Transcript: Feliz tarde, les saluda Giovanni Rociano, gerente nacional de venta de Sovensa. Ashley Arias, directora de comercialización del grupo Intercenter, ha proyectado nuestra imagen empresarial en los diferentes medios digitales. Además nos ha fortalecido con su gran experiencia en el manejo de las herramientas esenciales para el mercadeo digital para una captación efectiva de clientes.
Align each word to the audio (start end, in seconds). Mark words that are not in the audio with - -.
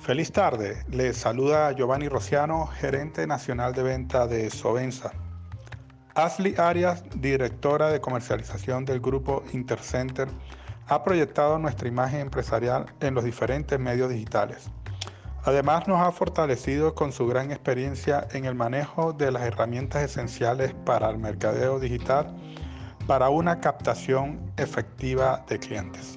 Feliz 0.00 0.32
tarde, 0.32 0.82
les 0.88 1.14
saluda 1.14 1.72
Giovanni 1.72 2.08
Rociano, 2.08 2.66
gerente 2.66 3.26
nacional 3.26 3.74
de 3.74 3.82
venta 3.82 4.26
de 4.26 4.48
Sovensa. 4.48 5.12
Ashley 6.14 6.54
Arias, 6.56 7.04
directora 7.16 7.90
de 7.90 8.00
comercialización 8.00 8.86
del 8.86 9.00
grupo 9.00 9.44
Intercenter, 9.52 10.26
ha 10.88 11.04
proyectado 11.04 11.58
nuestra 11.58 11.86
imagen 11.86 12.20
empresarial 12.20 12.86
en 13.00 13.14
los 13.14 13.24
diferentes 13.24 13.78
medios 13.78 14.08
digitales. 14.08 14.70
Además 15.44 15.86
nos 15.86 16.00
ha 16.00 16.10
fortalecido 16.12 16.94
con 16.94 17.12
su 17.12 17.26
gran 17.26 17.50
experiencia 17.50 18.26
en 18.32 18.46
el 18.46 18.54
manejo 18.54 19.12
de 19.12 19.30
las 19.30 19.42
herramientas 19.42 20.02
esenciales 20.02 20.74
para 20.86 21.10
el 21.10 21.18
mercadeo 21.18 21.78
digital 21.78 22.34
para 23.06 23.28
una 23.28 23.60
captación 23.60 24.50
efectiva 24.56 25.44
de 25.46 25.58
clientes. 25.58 26.16